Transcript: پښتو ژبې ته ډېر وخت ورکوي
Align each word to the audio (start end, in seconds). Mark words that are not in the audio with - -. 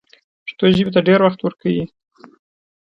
پښتو 0.43 0.65
ژبې 0.75 0.91
ته 0.95 1.01
ډېر 1.07 1.19
وخت 1.23 1.39
ورکوي 1.41 1.83